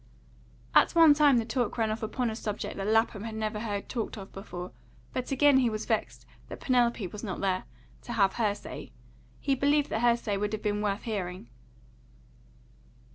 [0.73, 3.87] At one time the talk ran off upon a subject that Lapham had never heard
[3.87, 4.71] talked of before;
[5.13, 7.65] but again he was vexed that Penelope was not there,
[8.01, 8.91] to have her say;
[9.39, 11.49] he believed that her say would have been worth hearing.